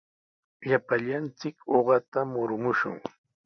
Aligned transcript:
Llapallanchik 0.69 1.57
uqata 1.77 2.19
murumushun. 2.31 2.97